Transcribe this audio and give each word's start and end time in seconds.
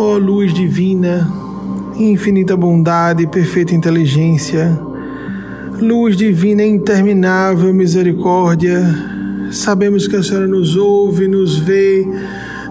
Ó 0.00 0.12
oh, 0.12 0.16
luz 0.16 0.54
divina, 0.54 1.28
infinita 1.96 2.56
bondade 2.56 3.24
e 3.24 3.26
perfeita 3.26 3.74
inteligência, 3.74 4.80
luz 5.80 6.16
divina 6.16 6.64
interminável 6.64 7.74
misericórdia, 7.74 8.80
sabemos 9.50 10.06
que 10.06 10.14
a 10.14 10.22
Senhora 10.22 10.46
nos 10.46 10.76
ouve, 10.76 11.26
nos 11.26 11.58
vê, 11.58 12.06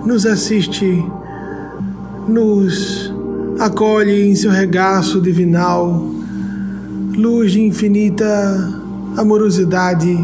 nos 0.05 0.25
assiste, 0.25 1.03
nos 2.29 3.13
acolhe 3.59 4.30
em 4.30 4.34
seu 4.34 4.49
regaço 4.49 5.20
divinal, 5.20 6.09
luz 7.13 7.52
de 7.52 7.62
infinita 7.62 8.25
amorosidade 9.17 10.17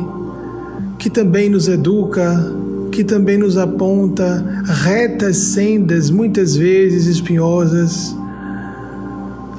que 0.98 1.10
também 1.10 1.50
nos 1.50 1.68
educa, 1.68 2.63
que 2.94 3.04
também 3.04 3.40
nos 3.40 3.58
aponta 3.58 4.64
retas 4.66 5.38
sendas, 5.38 6.12
muitas 6.12 6.56
vezes 6.56 7.08
espinhosas. 7.08 8.16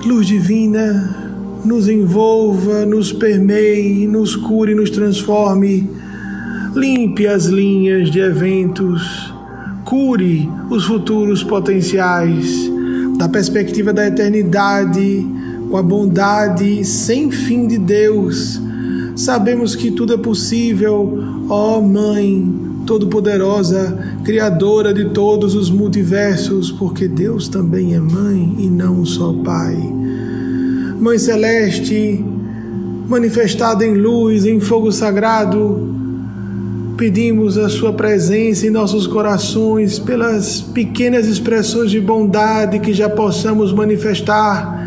Luz 0.06 0.26
divina, 0.26 1.60
nos 1.64 1.88
envolva, 1.88 2.86
nos 2.86 3.12
permeie, 3.12 4.06
nos 4.06 4.36
cure, 4.36 4.74
nos 4.74 4.88
transforme. 4.88 5.90
Limpe 6.76 7.26
as 7.26 7.46
linhas 7.46 8.08
de 8.10 8.20
eventos, 8.20 9.34
cure 9.84 10.48
os 10.70 10.84
futuros 10.84 11.42
potenciais, 11.42 12.70
da 13.18 13.28
perspectiva 13.28 13.92
da 13.92 14.06
eternidade, 14.06 15.26
com 15.68 15.76
a 15.76 15.82
bondade 15.82 16.84
sem 16.84 17.32
fim 17.32 17.66
de 17.66 17.78
Deus. 17.78 18.60
Sabemos 19.16 19.74
que 19.74 19.90
tudo 19.90 20.14
é 20.14 20.18
possível, 20.18 21.18
ó 21.48 21.80
Mãe, 21.80 22.73
Todo-Poderosa, 22.86 23.98
Criadora 24.24 24.92
de 24.92 25.06
todos 25.06 25.54
os 25.54 25.70
multiversos, 25.70 26.70
porque 26.70 27.08
Deus 27.08 27.48
também 27.48 27.94
é 27.94 28.00
Mãe 28.00 28.54
e 28.58 28.68
não 28.68 29.04
só 29.04 29.32
Pai. 29.32 29.76
Mãe 31.00 31.18
Celeste, 31.18 32.24
manifestada 33.08 33.84
em 33.84 33.94
luz, 33.94 34.46
em 34.46 34.60
fogo 34.60 34.90
sagrado, 34.92 35.94
pedimos 36.96 37.58
a 37.58 37.68
Sua 37.68 37.92
presença 37.92 38.66
em 38.66 38.70
nossos 38.70 39.06
corações, 39.06 39.98
pelas 39.98 40.60
pequenas 40.60 41.26
expressões 41.26 41.90
de 41.90 42.00
bondade 42.00 42.78
que 42.78 42.92
já 42.92 43.08
possamos 43.08 43.72
manifestar 43.72 44.82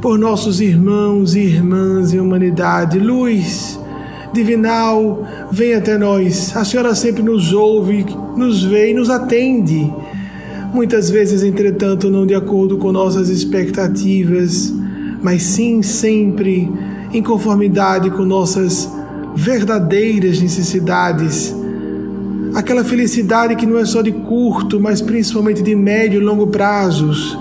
por 0.00 0.18
nossos 0.18 0.60
irmãos 0.60 1.34
e 1.34 1.40
irmãs 1.40 2.14
em 2.14 2.20
humanidade. 2.20 2.98
Luz 2.98 3.78
divinal, 4.36 5.26
vem 5.50 5.74
até 5.74 5.98
nós. 5.98 6.56
A 6.56 6.64
senhora 6.64 6.94
sempre 6.94 7.22
nos 7.22 7.52
ouve, 7.52 8.06
nos 8.36 8.62
vê 8.62 8.90
e 8.90 8.94
nos 8.94 9.10
atende. 9.10 9.92
Muitas 10.72 11.08
vezes, 11.10 11.42
entretanto, 11.42 12.10
não 12.10 12.26
de 12.26 12.34
acordo 12.34 12.76
com 12.76 12.92
nossas 12.92 13.28
expectativas, 13.28 14.72
mas 15.22 15.42
sim 15.42 15.82
sempre 15.82 16.70
em 17.12 17.22
conformidade 17.22 18.10
com 18.10 18.24
nossas 18.24 18.88
verdadeiras 19.34 20.40
necessidades. 20.40 21.54
Aquela 22.54 22.84
felicidade 22.84 23.56
que 23.56 23.66
não 23.66 23.78
é 23.78 23.84
só 23.84 24.02
de 24.02 24.12
curto, 24.12 24.80
mas 24.80 25.00
principalmente 25.00 25.62
de 25.62 25.74
médio 25.74 26.20
e 26.20 26.24
longo 26.24 26.46
prazos. 26.46 27.36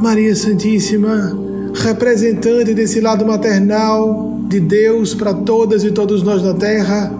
Maria 0.00 0.34
Santíssima, 0.34 1.36
representante 1.74 2.74
desse 2.74 3.00
lado 3.00 3.24
maternal, 3.24 4.31
de 4.52 4.60
Deus 4.60 5.14
para 5.14 5.32
todas 5.32 5.82
e 5.82 5.90
todos 5.90 6.22
nós 6.22 6.42
na 6.42 6.52
terra. 6.52 7.10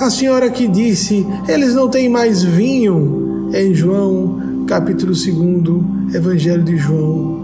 A 0.00 0.08
senhora 0.08 0.48
que 0.48 0.66
disse: 0.66 1.26
Eles 1.46 1.74
não 1.74 1.88
têm 1.88 2.08
mais 2.08 2.42
vinho, 2.42 3.50
em 3.52 3.74
João, 3.74 4.64
capítulo 4.66 5.12
2, 5.12 6.14
Evangelho 6.14 6.62
de 6.62 6.78
João. 6.78 7.42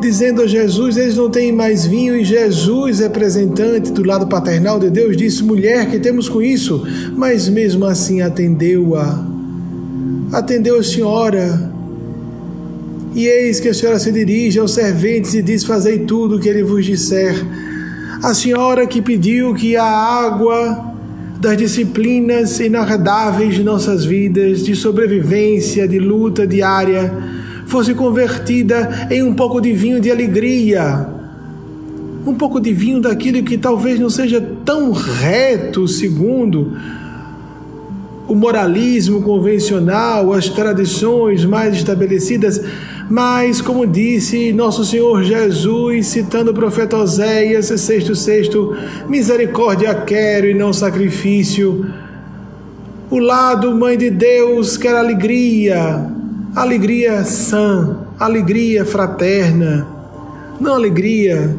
Dizendo 0.00 0.42
a 0.42 0.46
Jesus: 0.46 0.96
Eles 0.96 1.16
não 1.16 1.28
têm 1.28 1.50
mais 1.50 1.84
vinho, 1.84 2.16
e 2.16 2.24
Jesus, 2.24 3.00
representante 3.00 3.90
do 3.90 4.04
lado 4.04 4.28
paternal 4.28 4.78
de 4.78 4.88
Deus, 4.88 5.16
disse: 5.16 5.42
Mulher, 5.42 5.90
que 5.90 5.98
temos 5.98 6.28
com 6.28 6.40
isso? 6.40 6.86
Mas 7.16 7.48
mesmo 7.48 7.84
assim 7.84 8.20
atendeu-a. 8.20 9.26
Atendeu 10.32 10.78
a 10.78 10.84
senhora 10.84 11.72
e 13.14 13.26
eis 13.26 13.60
que 13.60 13.68
a 13.68 13.74
senhora 13.74 13.98
se 13.98 14.12
dirige 14.12 14.58
aos 14.58 14.72
serventes 14.72 15.34
e 15.34 15.42
diz: 15.42 15.64
Fazei 15.64 16.00
tudo 16.00 16.36
o 16.36 16.40
que 16.40 16.48
ele 16.48 16.62
vos 16.62 16.84
disser. 16.84 17.34
A 18.22 18.34
senhora 18.34 18.86
que 18.86 19.00
pediu 19.00 19.54
que 19.54 19.76
a 19.76 19.84
água 19.84 20.86
das 21.40 21.56
disciplinas 21.56 22.58
inarredáveis 22.58 23.54
de 23.54 23.62
nossas 23.62 24.04
vidas, 24.04 24.64
de 24.64 24.74
sobrevivência, 24.74 25.86
de 25.86 25.98
luta 25.98 26.46
diária, 26.46 27.12
fosse 27.66 27.94
convertida 27.94 29.08
em 29.10 29.22
um 29.22 29.34
pouco 29.34 29.60
de 29.60 29.72
vinho 29.72 30.00
de 30.00 30.10
alegria, 30.10 31.06
um 32.26 32.34
pouco 32.34 32.60
de 32.60 32.72
vinho 32.72 33.00
daquilo 33.00 33.42
que 33.42 33.56
talvez 33.56 34.00
não 34.00 34.10
seja 34.10 34.40
tão 34.64 34.90
reto 34.90 35.86
segundo 35.86 36.72
o 38.28 38.34
moralismo 38.34 39.22
convencional, 39.22 40.34
as 40.34 40.48
tradições 40.48 41.44
mais 41.46 41.74
estabelecidas, 41.74 42.60
mas, 43.10 43.62
como 43.62 43.86
disse 43.86 44.52
nosso 44.52 44.84
Senhor 44.84 45.22
Jesus, 45.22 46.08
citando 46.08 46.50
o 46.50 46.54
profeta 46.54 46.98
Oséias, 46.98 47.66
sexto, 47.80 48.14
sexto, 48.14 48.76
misericórdia 49.08 49.94
quero 49.94 50.46
e 50.46 50.52
não 50.52 50.74
sacrifício. 50.74 51.86
O 53.10 53.18
lado, 53.18 53.74
Mãe 53.74 53.96
de 53.96 54.10
Deus, 54.10 54.76
quer 54.76 54.94
alegria, 54.94 56.06
alegria 56.54 57.24
sã, 57.24 58.06
alegria 58.20 58.84
fraterna, 58.84 59.86
não 60.60 60.74
alegria 60.74 61.56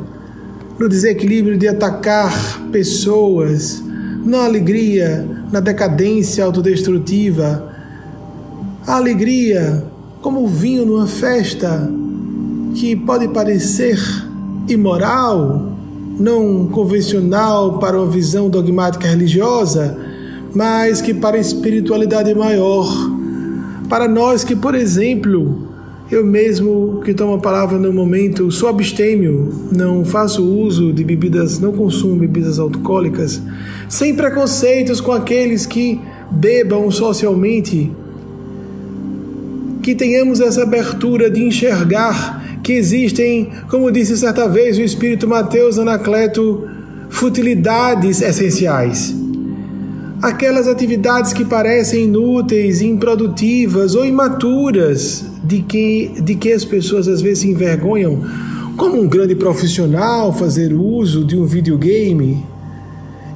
no 0.77 0.87
desequilíbrio 0.87 1.57
de 1.57 1.67
atacar 1.67 2.61
pessoas, 2.71 3.83
não 4.23 4.41
alegria 4.41 5.27
na 5.51 5.59
decadência 5.59 6.45
autodestrutiva, 6.45 7.73
alegria 8.85 9.83
como 10.21 10.43
o 10.43 10.47
vinho 10.47 10.85
numa 10.85 11.07
festa 11.07 11.89
que 12.75 12.95
pode 12.95 13.27
parecer 13.29 13.97
imoral, 14.67 15.71
não 16.19 16.67
convencional 16.67 17.79
para 17.79 17.97
uma 17.97 18.09
visão 18.09 18.49
dogmática 18.49 19.07
religiosa, 19.07 19.97
mas 20.53 21.01
que 21.01 21.13
para 21.13 21.37
a 21.37 21.39
espiritualidade 21.39 22.33
maior. 22.35 22.87
Para 23.87 24.07
nós 24.07 24.43
que, 24.43 24.55
por 24.55 24.75
exemplo, 24.75 25.67
eu 26.11 26.25
mesmo 26.25 27.01
que 27.03 27.13
tomo 27.13 27.35
a 27.35 27.39
palavra 27.39 27.77
no 27.77 27.93
momento, 27.93 28.51
sou 28.51 28.67
abstêmio, 28.69 29.49
não 29.71 30.03
faço 30.03 30.43
uso 30.43 30.91
de 30.91 31.03
bebidas, 31.03 31.59
não 31.59 31.71
consumo 31.71 32.17
bebidas 32.17 32.59
alcoólicas, 32.59 33.41
sem 33.87 34.15
preconceitos 34.15 34.99
com 34.99 35.11
aqueles 35.11 35.65
que 35.65 35.99
bebam 36.29 36.91
socialmente 36.91 37.91
que 39.89 39.95
tenhamos 39.95 40.39
essa 40.39 40.61
abertura 40.61 41.31
de 41.31 41.43
enxergar 41.43 42.59
que 42.61 42.73
existem, 42.73 43.49
como 43.71 43.91
disse 43.91 44.15
certa 44.15 44.47
vez 44.47 44.77
o 44.77 44.83
Espírito 44.83 45.27
Mateus 45.27 45.79
Anacleto, 45.79 46.69
futilidades 47.09 48.21
essenciais. 48.21 49.15
Aquelas 50.21 50.67
atividades 50.67 51.33
que 51.33 51.43
parecem 51.43 52.03
inúteis, 52.03 52.83
improdutivas 52.83 53.95
ou 53.95 54.05
imaturas, 54.05 55.25
de 55.43 55.63
que, 55.63 56.11
de 56.21 56.35
que 56.35 56.51
as 56.51 56.63
pessoas 56.63 57.07
às 57.07 57.19
vezes 57.19 57.39
se 57.39 57.49
envergonham, 57.49 58.21
como 58.77 59.01
um 59.01 59.07
grande 59.07 59.33
profissional 59.33 60.31
fazer 60.31 60.71
uso 60.71 61.25
de 61.25 61.35
um 61.35 61.45
videogame. 61.45 62.45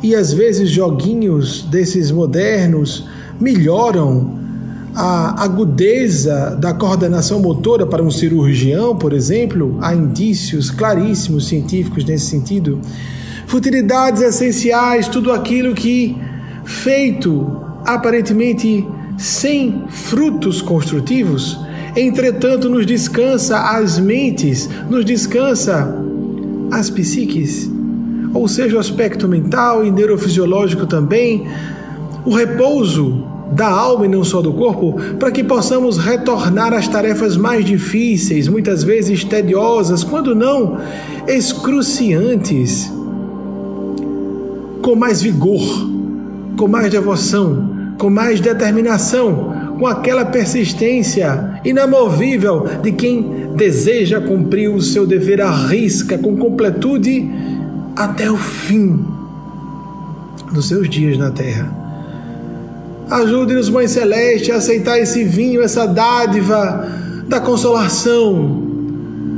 E 0.04 0.14
às 0.14 0.32
vezes 0.32 0.70
joguinhos 0.70 1.64
desses 1.64 2.12
modernos 2.12 3.08
melhoram 3.42 4.43
a 4.96 5.44
agudeza 5.44 6.56
da 6.60 6.74
coordenação 6.74 7.40
motora 7.40 7.86
para 7.86 8.04
um 8.04 8.12
cirurgião, 8.12 8.96
por 8.96 9.12
exemplo, 9.12 9.78
há 9.82 9.94
indícios 9.94 10.70
claríssimos 10.70 11.48
científicos 11.48 12.06
nesse 12.06 12.28
sentido. 12.28 12.80
Futilidades 13.48 14.22
essenciais, 14.22 15.08
tudo 15.08 15.32
aquilo 15.32 15.74
que, 15.74 16.16
feito 16.64 17.60
aparentemente 17.86 18.88
sem 19.18 19.84
frutos 19.90 20.62
construtivos, 20.62 21.60
entretanto 21.96 22.70
nos 22.70 22.86
descansa 22.86 23.60
as 23.60 24.00
mentes, 24.00 24.70
nos 24.90 25.04
descansa 25.04 25.96
as 26.72 26.90
psiques, 26.90 27.70
ou 28.34 28.48
seja, 28.48 28.78
o 28.78 28.80
aspecto 28.80 29.28
mental 29.28 29.86
e 29.86 29.92
neurofisiológico 29.92 30.88
também, 30.88 31.48
o 32.26 32.34
repouso 32.34 33.33
da 33.56 33.68
alma 33.68 34.06
e 34.06 34.10
não 34.10 34.24
só 34.24 34.42
do 34.42 34.54
corpo, 34.54 34.96
para 35.20 35.32
que 35.32 35.44
possamos 35.44 35.98
retornar 35.98 36.74
às 36.74 36.88
tarefas 36.88 37.38
mais 37.38 37.64
difíceis, 37.66 38.48
muitas 38.48 38.84
vezes 38.84 39.24
tediosas, 39.24 40.04
quando 40.04 40.36
não 40.36 40.78
excruciantes, 41.28 42.92
com 44.82 44.96
mais 44.96 45.22
vigor, 45.22 45.62
com 46.58 46.68
mais 46.68 46.92
devoção, 46.92 47.94
com 47.98 48.10
mais 48.10 48.40
determinação, 48.40 49.54
com 49.80 49.88
aquela 49.88 50.26
persistência 50.26 51.62
inamovível 51.64 52.66
de 52.82 52.92
quem 52.92 53.54
deseja 53.56 54.20
cumprir 54.20 54.70
o 54.70 54.82
seu 54.82 55.06
dever 55.06 55.42
à 55.42 55.52
risca, 55.52 56.18
com 56.18 56.36
completude, 56.36 57.30
até 57.96 58.30
o 58.30 58.38
fim 58.38 59.00
dos 60.52 60.68
seus 60.68 60.90
dias 60.90 61.18
na 61.18 61.32
terra. 61.32 61.83
Ajude-nos, 63.10 63.70
Mãe 63.70 63.88
Celeste, 63.88 64.52
a 64.52 64.56
aceitar 64.56 64.98
esse 65.00 65.24
vinho, 65.24 65.62
essa 65.62 65.86
dádiva 65.86 66.88
da 67.28 67.40
consolação, 67.40 68.64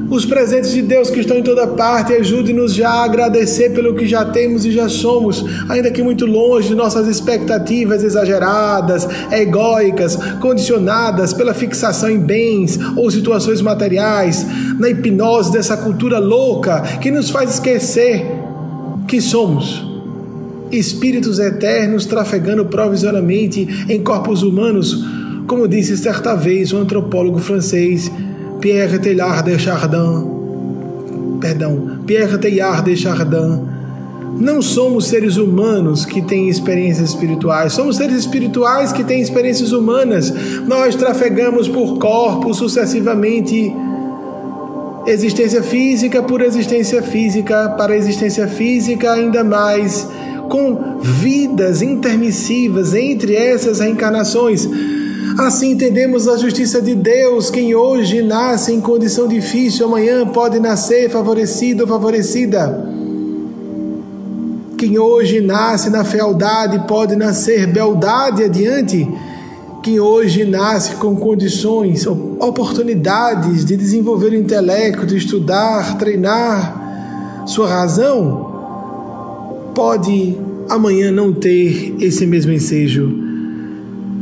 os 0.10 0.26
presentes 0.26 0.72
de 0.72 0.82
Deus 0.82 1.10
que 1.10 1.20
estão 1.20 1.38
em 1.38 1.44
toda 1.44 1.66
parte, 1.68 2.14
ajude-nos 2.14 2.74
já 2.74 2.90
a 2.90 3.04
agradecer 3.04 3.72
pelo 3.72 3.96
que 3.96 4.08
já 4.08 4.24
temos 4.24 4.66
e 4.66 4.72
já 4.72 4.88
somos, 4.88 5.44
ainda 5.68 5.90
que 5.90 6.04
muito 6.04 6.26
longe 6.26 6.70
de 6.70 6.76
nossas 6.76 7.08
expectativas 7.08 8.04
exageradas, 8.04 9.08
egóicas, 9.32 10.16
condicionadas 10.40 11.34
pela 11.34 11.54
fixação 11.54 12.10
em 12.10 12.20
bens 12.20 12.80
ou 12.96 13.10
situações 13.10 13.62
materiais, 13.62 14.46
na 14.78 14.90
hipnose 14.90 15.52
dessa 15.52 15.76
cultura 15.76 16.20
louca 16.20 16.82
que 17.02 17.10
nos 17.10 17.30
faz 17.30 17.56
esquecer 17.56 18.26
que 19.08 19.20
somos 19.20 19.95
espíritos 20.78 21.40
eternos 21.40 22.06
trafegando 22.06 22.66
provisoriamente 22.66 23.86
em 23.90 24.02
corpos 24.02 24.44
humanos, 24.44 25.06
como 25.48 25.68
disse 25.68 25.96
certa 25.98 26.36
vez 26.36 26.74
o 26.74 26.78
antropólogo 26.78 27.40
francês 27.40 28.12
Pierre 28.60 29.00
Teilhard 29.00 29.50
de 29.50 29.60
Chardin, 29.60 31.38
perdão, 31.40 32.00
Pierre 32.06 32.38
Teilhard 32.38 32.90
de 32.90 32.98
Chardin, 32.98 33.76
não 34.40 34.62
somos 34.62 35.08
seres 35.08 35.38
humanos 35.38 36.04
que 36.04 36.22
têm 36.22 36.50
experiências 36.50 37.10
espirituais, 37.10 37.74
somos 37.74 37.96
seres 37.96 38.18
espirituais 38.18 38.92
que 38.92 39.04
têm 39.04 39.22
experiências 39.22 39.72
humanas. 39.72 40.34
Nós 40.68 40.96
trafegamos 40.96 41.70
por 41.70 41.98
corpos 41.98 42.58
sucessivamente, 42.58 43.74
existência 45.08 45.64
física 45.64 46.22
por 46.22 46.42
existência 46.42 47.02
física, 47.02 47.70
para 47.78 47.96
existência 47.96 48.48
física 48.48 49.14
ainda 49.14 49.44
mais, 49.44 50.08
com 50.50 51.00
vidas 51.02 51.82
intermissivas 51.82 52.94
entre 52.94 53.36
essas 53.36 53.80
reencarnações 53.80 54.68
Assim 55.38 55.72
entendemos 55.72 56.30
a 56.30 56.38
justiça 56.38 56.82
de 56.82 56.96
Deus. 56.96 57.50
Quem 57.50 57.76
hoje 57.76 58.22
nasce 58.22 58.72
em 58.72 58.80
condição 58.80 59.28
difícil, 59.28 59.86
amanhã 59.86 60.26
pode 60.26 60.60
nascer 60.62 61.10
favorecido 61.10 61.82
ou 61.82 61.90
favorecida. 61.90 62.90
Quem 64.78 64.98
hoje 64.98 65.42
nasce 65.42 65.90
na 65.90 66.06
fealdade 66.06 66.88
pode 66.88 67.18
nascer 67.18 67.68
beldade 67.68 68.46
adiante. 68.46 69.06
Quem 69.84 70.00
hoje 70.00 70.46
nasce 70.46 70.96
com 70.96 71.18
condições, 71.18 72.08
oportunidades 72.08 73.66
de 73.66 73.76
desenvolver 73.76 74.30
o 74.30 74.36
intelecto, 74.36 75.06
de 75.06 75.18
estudar, 75.18 75.98
treinar 75.98 77.44
sua 77.46 77.68
razão, 77.68 78.45
pode 79.76 80.36
amanhã 80.70 81.12
não 81.12 81.34
ter 81.34 81.96
esse 82.00 82.26
mesmo 82.26 82.52
ensejo. 82.52 83.24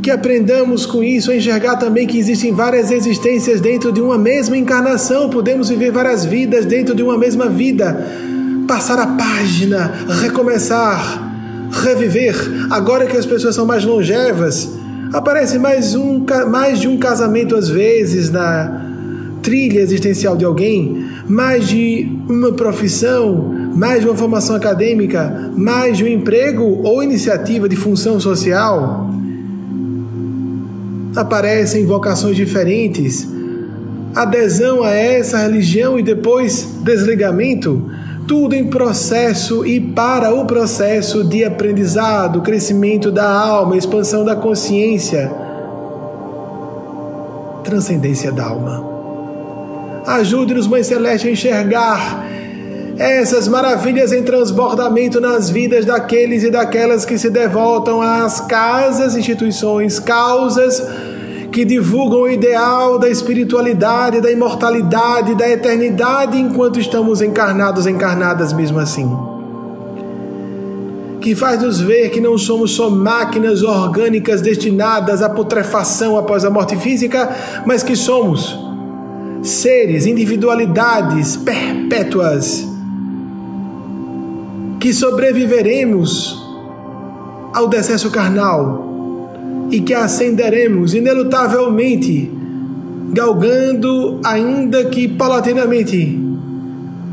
Que 0.02 0.10
aprendamos 0.10 0.84
com 0.84 1.02
isso 1.02 1.30
a 1.30 1.36
enxergar 1.36 1.76
também 1.76 2.06
que 2.06 2.18
existem 2.18 2.52
várias 2.52 2.90
existências 2.90 3.60
dentro 3.60 3.90
de 3.90 4.02
uma 4.02 4.18
mesma 4.18 4.56
encarnação, 4.56 5.30
podemos 5.30 5.70
viver 5.70 5.90
várias 5.92 6.26
vidas 6.26 6.66
dentro 6.66 6.94
de 6.94 7.02
uma 7.02 7.16
mesma 7.16 7.48
vida, 7.48 8.06
passar 8.68 8.98
a 8.98 9.06
página, 9.06 9.94
recomeçar, 10.20 11.32
reviver. 11.70 12.34
Agora 12.70 13.06
que 13.06 13.16
as 13.16 13.24
pessoas 13.24 13.54
são 13.54 13.64
mais 13.64 13.82
longevas, 13.84 14.70
aparece 15.12 15.58
mais, 15.58 15.94
um, 15.94 16.22
mais 16.50 16.80
de 16.80 16.88
um 16.88 16.98
casamento 16.98 17.56
às 17.56 17.68
vezes 17.68 18.30
na 18.30 18.82
trilha 19.42 19.80
existencial 19.80 20.36
de 20.36 20.44
alguém, 20.44 21.06
mais 21.28 21.68
de 21.68 22.10
uma 22.28 22.52
profissão, 22.52 23.63
mais 23.74 24.00
de 24.00 24.06
uma 24.06 24.16
formação 24.16 24.54
acadêmica, 24.54 25.50
mais 25.56 25.98
de 25.98 26.04
um 26.04 26.06
emprego 26.06 26.80
ou 26.82 27.02
iniciativa 27.02 27.68
de 27.68 27.76
função 27.76 28.20
social? 28.20 29.10
Aparecem 31.16 31.84
vocações 31.84 32.36
diferentes, 32.36 33.28
adesão 34.14 34.82
a 34.82 34.90
essa 34.90 35.38
religião 35.38 35.98
e 35.98 36.02
depois 36.02 36.78
desligamento, 36.82 37.90
tudo 38.26 38.54
em 38.54 38.68
processo 38.68 39.66
e 39.66 39.80
para 39.80 40.32
o 40.34 40.46
processo 40.46 41.24
de 41.24 41.44
aprendizado, 41.44 42.40
crescimento 42.42 43.10
da 43.10 43.28
alma, 43.28 43.76
expansão 43.76 44.24
da 44.24 44.34
consciência, 44.34 45.30
transcendência 47.62 48.32
da 48.32 48.44
alma. 48.44 48.94
Ajude-nos, 50.06 50.66
Mãe 50.66 50.82
Celeste, 50.82 51.28
a 51.28 51.32
enxergar 51.32 52.33
essas 52.98 53.48
maravilhas 53.48 54.12
em 54.12 54.22
transbordamento 54.22 55.20
nas 55.20 55.50
vidas 55.50 55.84
daqueles 55.84 56.44
e 56.44 56.50
daquelas 56.50 57.04
que 57.04 57.18
se 57.18 57.28
devotam 57.28 58.00
às 58.00 58.40
casas, 58.40 59.16
instituições, 59.16 59.98
causas 59.98 60.82
que 61.50 61.64
divulgam 61.64 62.22
o 62.22 62.28
ideal 62.28 62.98
da 62.98 63.08
espiritualidade, 63.08 64.20
da 64.20 64.30
imortalidade, 64.30 65.34
da 65.34 65.48
eternidade 65.48 66.38
enquanto 66.38 66.80
estamos 66.80 67.20
encarnados, 67.20 67.86
encarnadas 67.86 68.52
mesmo 68.52 68.78
assim. 68.78 69.08
Que 71.20 71.34
faz 71.34 71.62
nos 71.62 71.80
ver 71.80 72.10
que 72.10 72.20
não 72.20 72.36
somos 72.36 72.72
só 72.72 72.90
máquinas 72.90 73.62
orgânicas 73.62 74.40
destinadas 74.40 75.22
à 75.22 75.30
putrefação 75.30 76.18
após 76.18 76.44
a 76.44 76.50
morte 76.50 76.76
física, 76.76 77.30
mas 77.64 77.82
que 77.82 77.96
somos 77.96 78.58
seres, 79.42 80.06
individualidades 80.06 81.36
perpétuas 81.36 82.73
que 84.84 84.92
sobreviveremos 84.92 86.46
ao 87.54 87.66
decesso 87.66 88.10
carnal 88.10 89.66
e 89.70 89.80
que 89.80 89.94
ascenderemos 89.94 90.92
inelutavelmente, 90.92 92.30
galgando, 93.10 94.20
ainda 94.22 94.84
que 94.84 95.08
paulatinamente, 95.08 96.20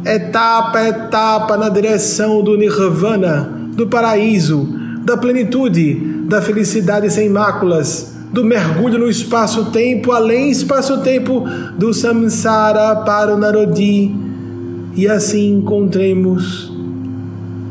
etapa 0.03 0.79
a 0.79 0.89
etapa 0.89 1.55
na 1.55 1.69
direção 1.69 2.43
do 2.43 2.57
nirvana, 2.57 3.49
do 3.73 3.87
paraíso, 3.87 4.67
da 5.05 5.15
plenitude, 5.15 6.25
da 6.27 6.41
felicidade 6.41 7.09
sem 7.09 7.29
máculas, 7.29 8.17
do 8.33 8.43
mergulho 8.43 8.99
no 8.99 9.09
espaço-tempo, 9.09 10.11
além 10.11 10.51
espaço-tempo, 10.51 11.45
do 11.77 11.93
samsara 11.93 12.97
para 13.05 13.33
o 13.33 13.37
narodi, 13.37 14.13
e 14.93 15.07
assim 15.07 15.53
encontremos 15.53 16.70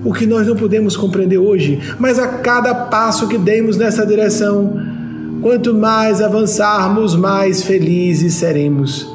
o 0.04 0.12
que 0.12 0.26
nós 0.26 0.46
não 0.46 0.56
podemos 0.56 0.96
compreender 0.96 1.38
hoje, 1.38 1.78
mas 1.98 2.18
a 2.18 2.26
cada 2.26 2.74
passo 2.74 3.28
que 3.28 3.36
demos 3.36 3.76
nessa 3.76 4.06
direção, 4.06 4.80
quanto 5.42 5.74
mais 5.74 6.22
avançarmos, 6.22 7.14
mais 7.14 7.62
felizes 7.62 8.34
seremos. 8.34 9.08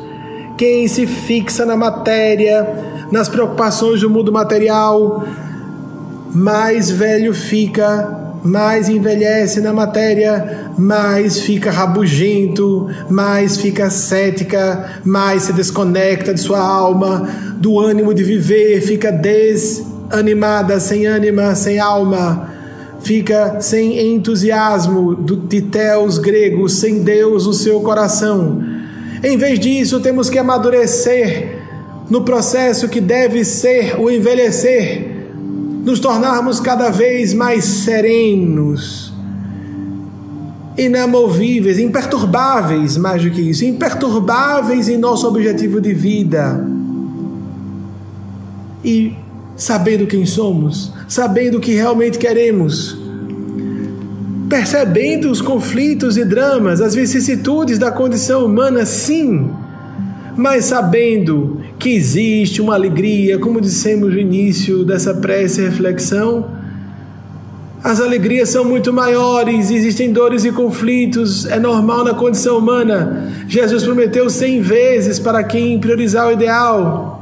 Quem 0.57 0.87
se 0.87 1.05
fixa 1.05 1.65
na 1.65 1.75
matéria, 1.75 2.67
nas 3.11 3.27
preocupações 3.27 4.01
do 4.01 4.09
mundo 4.09 4.31
material, 4.31 5.23
mais 6.33 6.89
velho 6.91 7.33
fica, 7.33 8.39
mais 8.43 8.87
envelhece 8.87 9.59
na 9.59 9.73
matéria, 9.73 10.69
mais 10.77 11.39
fica 11.41 11.71
rabugento, 11.71 12.87
mais 13.09 13.57
fica 13.57 13.89
cética, 13.89 15.01
mais 15.03 15.43
se 15.43 15.53
desconecta 15.53 16.33
de 16.33 16.39
sua 16.39 16.59
alma, 16.59 17.27
do 17.57 17.79
ânimo 17.79 18.13
de 18.13 18.23
viver, 18.23 18.81
fica 18.81 19.11
des 19.11 19.94
animada, 20.09 20.79
sem 20.79 21.05
ânima, 21.05 21.55
sem 21.55 21.79
alma, 21.79 22.49
fica 23.01 23.59
sem 23.61 24.15
entusiasmo 24.15 25.15
do 25.15 25.37
titéus 25.37 26.17
gregos, 26.17 26.73
sem 26.73 27.03
Deus 27.03 27.45
no 27.45 27.53
seu 27.53 27.79
coração. 27.81 28.63
Em 29.23 29.37
vez 29.37 29.59
disso, 29.59 29.99
temos 29.99 30.29
que 30.29 30.37
amadurecer 30.37 31.63
no 32.09 32.23
processo 32.23 32.87
que 32.87 33.01
deve 33.01 33.43
ser 33.43 33.99
o 33.99 34.09
envelhecer, 34.09 35.13
nos 35.83 35.99
tornarmos 35.99 36.59
cada 36.59 36.89
vez 36.89 37.33
mais 37.33 37.63
serenos, 37.63 39.13
inamovíveis, 40.77 41.79
imperturbáveis, 41.79 42.97
mais 42.97 43.23
do 43.23 43.29
que 43.29 43.41
isso, 43.41 43.65
imperturbáveis 43.65 44.89
em 44.89 44.97
nosso 44.97 45.27
objetivo 45.27 45.79
de 45.79 45.93
vida. 45.93 46.65
E 48.83 49.15
sabendo 49.55 50.05
quem 50.05 50.25
somos, 50.25 50.91
sabendo 51.07 51.57
o 51.57 51.61
que 51.61 51.73
realmente 51.73 52.17
queremos, 52.17 52.97
percebendo 54.49 55.31
os 55.31 55.41
conflitos 55.41 56.17
e 56.17 56.25
dramas, 56.25 56.81
as 56.81 56.93
vicissitudes 56.93 57.79
da 57.79 57.91
condição 57.91 58.45
humana, 58.45 58.85
sim, 58.85 59.49
mas 60.35 60.65
sabendo 60.65 61.61
que 61.79 61.89
existe 61.89 62.61
uma 62.61 62.73
alegria, 62.73 63.39
como 63.39 63.61
dissemos 63.61 64.13
no 64.13 64.19
início 64.19 64.83
dessa 64.83 65.13
prece 65.13 65.61
reflexão, 65.61 66.49
As 67.85 68.01
alegrias 68.01 68.49
são 68.49 68.65
muito 68.65 68.91
maiores, 68.91 69.69
existem 69.69 70.11
dores 70.11 70.43
e 70.43 70.51
conflitos, 70.51 71.45
é 71.45 71.59
normal 71.59 72.03
na 72.03 72.15
condição 72.15 72.57
humana. 72.57 73.31
Jesus 73.47 73.83
prometeu 73.83 74.27
cem 74.27 74.59
vezes 74.59 75.19
para 75.19 75.43
quem 75.43 75.79
priorizar 75.79 76.27
o 76.27 76.31
ideal. 76.31 77.14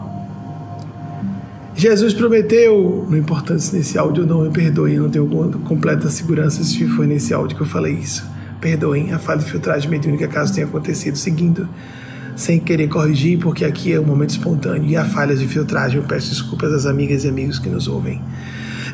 Jesus 1.84 2.13
prometeu, 2.13 3.06
não 3.10 3.18
importa 3.18 3.60
se 3.60 3.75
nesse 3.75 3.98
áudio 3.98 4.25
não, 4.25 4.44
me 4.44 4.50
perdoem, 4.50 4.94
eu 4.94 5.04
não 5.04 5.10
tenho 5.10 5.28
completa 5.66 6.10
segurança 6.10 6.63
se 6.63 6.88
foi 6.88 7.06
nesse 7.06 7.34
áudio 7.34 7.58
que 7.58 7.63
eu 7.63 7.68
falei 7.68 7.92
isso. 7.96 8.25
Perdoem 8.62 9.12
a 9.12 9.20
falha 9.20 9.42
de 9.42 9.52
filtragem 9.52 9.90
mediúnica 9.90 10.25
caso 10.30 10.54
tenha 10.54 10.66
acontecido, 10.66 11.18
seguindo, 11.18 11.68
sem 12.38 12.58
querer 12.58 12.88
corrigir, 12.88 13.38
porque 13.38 13.66
aqui 13.66 13.92
é 13.92 14.00
um 14.00 14.06
momento 14.06 14.30
espontâneo 14.30 14.90
e 14.90 14.96
a 14.96 15.04
falha 15.04 15.36
de 15.36 15.46
filtragem, 15.46 15.98
eu 15.98 16.04
peço 16.04 16.30
desculpas 16.30 16.72
às 16.72 16.86
amigas 16.86 17.25
e 17.25 17.28
amigos 17.28 17.60
que 17.60 17.68
nos 17.68 17.86
ouvem. 17.90 18.22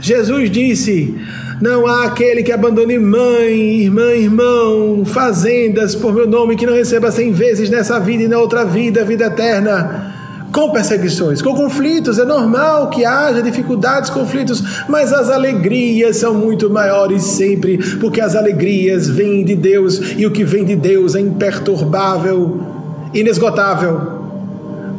Jesus 0.01 0.49
disse: 0.49 1.15
Não 1.61 1.85
há 1.85 2.05
aquele 2.05 2.41
que 2.41 2.51
abandone 2.51 2.97
mãe, 2.97 3.83
irmã, 3.83 4.13
irmão, 4.13 5.05
fazendas 5.05 5.93
por 5.93 6.11
meu 6.11 6.27
nome, 6.27 6.55
que 6.55 6.65
não 6.65 6.73
receba 6.73 7.11
cem 7.11 7.31
vezes 7.31 7.69
nessa 7.69 7.99
vida 7.99 8.23
e 8.23 8.27
na 8.27 8.39
outra 8.39 8.65
vida, 8.65 9.05
vida 9.05 9.25
eterna. 9.25 10.17
Com 10.51 10.71
perseguições, 10.71 11.41
com 11.41 11.53
conflitos, 11.53 12.17
é 12.17 12.25
normal 12.25 12.89
que 12.89 13.05
haja 13.05 13.41
dificuldades, 13.41 14.09
conflitos, 14.09 14.63
mas 14.87 15.13
as 15.13 15.29
alegrias 15.29 16.17
são 16.17 16.33
muito 16.33 16.69
maiores 16.69 17.23
sempre, 17.23 17.77
porque 17.97 18.19
as 18.19 18.35
alegrias 18.35 19.07
vêm 19.07 19.45
de 19.45 19.55
Deus 19.55 20.01
e 20.17 20.25
o 20.25 20.31
que 20.31 20.43
vem 20.43 20.65
de 20.65 20.75
Deus 20.75 21.15
é 21.15 21.19
imperturbável, 21.19 22.61
inesgotável 23.13 24.19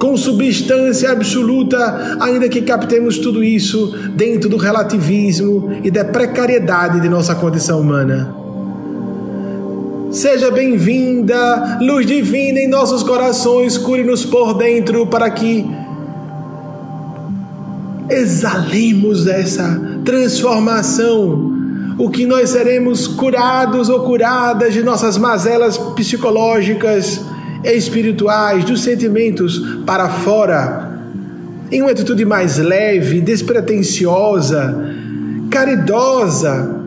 com 0.01 0.17
substância 0.17 1.13
absoluta, 1.13 2.17
ainda 2.21 2.49
que 2.49 2.63
captemos 2.63 3.19
tudo 3.19 3.45
isso 3.45 3.95
dentro 4.15 4.49
do 4.49 4.57
relativismo 4.57 5.79
e 5.85 5.91
da 5.91 6.07
precariedade 6.07 7.01
de 7.01 7.09
nossa 7.09 7.35
condição 7.35 7.81
humana. 7.81 8.40
Seja 10.11 10.51
bem-vinda, 10.51 11.79
luz 11.81 12.05
divina 12.05 12.59
em 12.59 12.67
nossos 12.67 13.01
corações, 13.05 13.79
cure-nos 13.79 14.25
por 14.25 14.55
dentro 14.55 15.07
para 15.07 15.31
que 15.31 15.65
exalemos 18.09 19.29
essa 19.29 19.81
transformação, 20.05 21.53
o 21.97 22.11
que 22.11 22.27
nós 22.27 22.51
seremos 22.51 23.07
curados 23.07 23.89
ou 23.89 24.01
curadas 24.01 24.75
de 24.75 24.83
nossas 24.83 25.17
mazelas 25.17 25.79
psicológicas 25.79 27.21
espirituais, 27.63 28.65
dos 28.65 28.83
sentimentos 28.83 29.61
para 29.87 30.09
fora, 30.09 30.91
em 31.71 31.83
uma 31.83 31.93
atitude 31.93 32.25
mais 32.25 32.59
leve, 32.59 33.21
despretensiosa, 33.21 34.77
caridosa, 35.49 36.81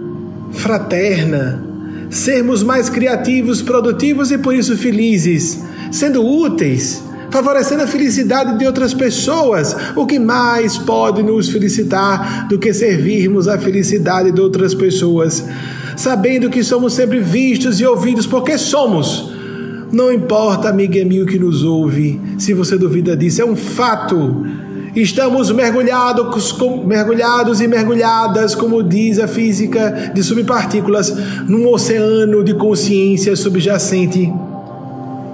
fraterna, 0.51 1.72
sermos 2.13 2.63
mais 2.63 2.89
criativos, 2.89 3.61
produtivos 3.61 4.31
e 4.31 4.37
por 4.37 4.55
isso 4.55 4.77
felizes, 4.77 5.63
sendo 5.91 6.25
úteis, 6.25 7.03
favorecendo 7.29 7.83
a 7.83 7.87
felicidade 7.87 8.57
de 8.57 8.65
outras 8.65 8.93
pessoas. 8.93 9.75
O 9.95 10.05
que 10.05 10.19
mais 10.19 10.77
pode 10.77 11.23
nos 11.23 11.49
felicitar 11.49 12.47
do 12.47 12.59
que 12.59 12.73
servirmos 12.73 13.47
a 13.47 13.57
felicidade 13.57 14.31
de 14.31 14.39
outras 14.39 14.73
pessoas? 14.73 15.43
Sabendo 15.97 16.49
que 16.49 16.63
somos 16.63 16.93
sempre 16.93 17.19
vistos 17.19 17.79
e 17.79 17.85
ouvidos 17.85 18.27
porque 18.27 18.57
somos 18.57 19.33
não 19.93 20.11
importa, 20.11 20.69
amiga 20.69 20.97
e 20.97 21.03
amigo 21.03 21.27
que 21.27 21.37
nos 21.37 21.63
ouve, 21.63 22.19
se 22.39 22.51
você 22.51 22.79
duvida 22.79 23.15
disso, 23.15 23.43
é 23.43 23.45
um 23.45 23.55
fato. 23.55 24.43
Estamos 24.95 25.51
mergulhados, 25.51 26.55
mergulhados 26.85 27.61
e 27.61 27.67
mergulhadas, 27.67 28.53
como 28.53 28.83
diz 28.83 29.19
a 29.19 29.27
física 29.27 30.11
de 30.13 30.21
subpartículas, 30.21 31.11
num 31.47 31.67
oceano 31.67 32.43
de 32.43 32.53
consciência 32.53 33.35
subjacente. 33.35 34.31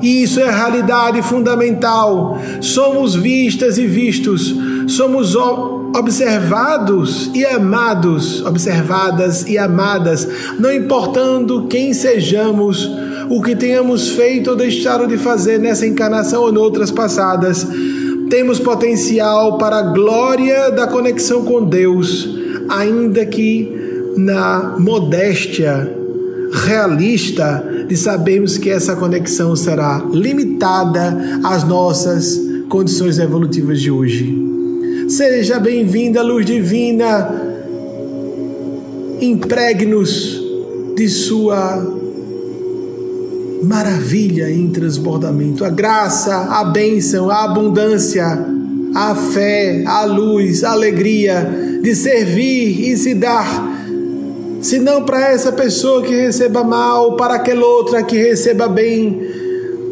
Isso 0.02 0.40
é 0.40 0.50
realidade 0.50 1.22
fundamental. 1.22 2.40
Somos 2.62 3.16
vistas 3.16 3.78
e 3.78 3.86
vistos, 3.86 4.56
somos 4.88 5.36
observados 5.36 7.30
e 7.34 7.46
amados, 7.46 8.46
observadas 8.46 9.46
e 9.46 9.58
amadas, 9.58 10.26
não 10.58 10.72
importando 10.72 11.68
quem 11.68 11.94
sejamos 11.94 12.90
o 13.30 13.42
que 13.42 13.56
tenhamos 13.56 14.10
feito 14.10 14.52
ou 14.52 14.56
deixado 14.56 15.06
de 15.06 15.18
fazer 15.18 15.60
nessa 15.60 15.86
encarnação 15.86 16.44
ou 16.44 16.52
noutras 16.52 16.92
passadas. 16.92 17.68
Temos 18.30 18.60
potencial 18.60 19.58
para 19.58 19.78
a 19.78 19.82
glória 19.82 20.70
da 20.70 20.86
conexão 20.88 21.44
com 21.44 21.64
Deus, 21.64 22.30
ainda 22.70 23.26
que 23.26 24.14
na 24.16 24.76
modéstia 24.78 25.92
realista 26.52 27.86
de 27.88 27.98
sabermos 27.98 28.58
que 28.58 28.70
essa 28.70 28.96
conexão 28.96 29.56
será 29.56 30.06
limitada 30.12 31.42
às 31.44 31.64
nossas 31.64 32.40
condições 32.70 33.18
evolutivas 33.18 33.82
de 33.82 33.90
hoje. 33.90 34.38
Seja 35.08 35.60
bem-vinda, 35.60 36.22
luz 36.22 36.46
divina. 36.46 37.34
Impregne-nos 39.20 40.40
de 40.96 41.10
sua 41.10 42.00
maravilha 43.62 44.50
em 44.50 44.70
transbordamento, 44.70 45.66
a 45.66 45.70
graça, 45.70 46.36
a 46.36 46.64
bênção, 46.64 47.30
a 47.30 47.44
abundância, 47.44 48.26
a 48.96 49.16
fé, 49.16 49.84
a 49.86 50.04
luz, 50.06 50.64
a 50.64 50.72
alegria 50.72 51.80
de 51.82 51.96
servir 51.96 52.92
e 52.92 52.98
se 52.98 53.14
dar. 53.14 53.68
Se 54.62 54.80
não 54.80 55.04
para 55.04 55.32
essa 55.32 55.52
pessoa 55.52 56.02
que 56.02 56.14
receba 56.14 56.64
mal, 56.64 57.16
para 57.16 57.36
aquela 57.36 57.66
outra 57.66 58.04
que 58.04 58.18
receba 58.18 58.68
bem, 58.68 59.22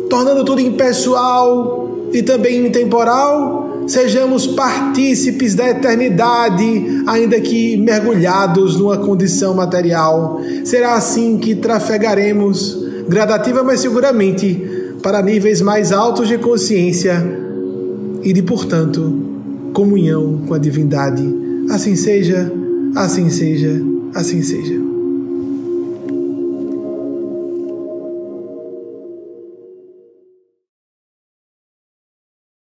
tornando 0.09 0.43
tudo 0.43 0.61
impessoal 0.61 2.07
e 2.11 2.21
também 2.21 2.65
intemporal, 2.67 3.83
sejamos 3.87 4.47
partícipes 4.47 5.55
da 5.55 5.69
eternidade, 5.69 7.03
ainda 7.05 7.39
que 7.39 7.77
mergulhados 7.77 8.77
numa 8.77 8.97
condição 8.97 9.53
material. 9.53 10.41
Será 10.65 10.95
assim 10.95 11.37
que 11.37 11.55
trafegaremos 11.55 12.86
gradativa, 13.07 13.63
mas 13.63 13.79
seguramente 13.79 14.95
para 15.01 15.21
níveis 15.21 15.61
mais 15.61 15.91
altos 15.91 16.27
de 16.27 16.37
consciência 16.37 17.23
e 18.23 18.33
de, 18.33 18.41
portanto, 18.41 19.13
comunhão 19.73 20.41
com 20.47 20.53
a 20.53 20.57
divindade. 20.57 21.23
Assim 21.69 21.95
seja, 21.95 22.51
assim 22.95 23.29
seja, 23.29 23.81
assim 24.13 24.41
seja. 24.41 24.86